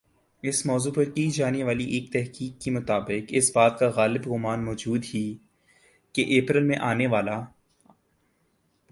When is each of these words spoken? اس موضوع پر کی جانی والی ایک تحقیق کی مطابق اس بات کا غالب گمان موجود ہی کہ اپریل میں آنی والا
اس 0.43 0.65
موضوع 0.65 0.91
پر 0.91 1.03
کی 1.05 1.29
جانی 1.31 1.63
والی 1.63 1.85
ایک 1.85 2.11
تحقیق 2.13 2.61
کی 2.61 2.71
مطابق 2.71 3.25
اس 3.29 3.51
بات 3.55 3.79
کا 3.79 3.89
غالب 3.89 4.27
گمان 4.27 4.65
موجود 4.65 5.05
ہی 5.13 5.37
کہ 6.15 6.39
اپریل 6.39 6.63
میں 6.63 6.77
آنی 6.81 7.07
والا 7.07 7.41